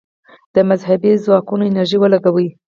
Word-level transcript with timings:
د 0.55 0.57
مذهبي 0.69 1.11
ځواکونو 1.25 1.63
انرژي 1.69 1.97
ولګوي. 1.99 2.47